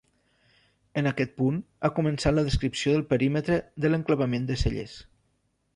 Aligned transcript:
En 1.01 1.09
aquest 1.09 1.35
punt 1.41 1.59
ha 1.83 1.91
començat 1.99 2.37
la 2.39 2.45
descripció 2.49 2.95
del 2.97 3.07
perímetre 3.13 3.61
de 3.85 3.93
l'enclavament 3.95 4.51
de 4.53 4.63
Cellers. 4.65 4.99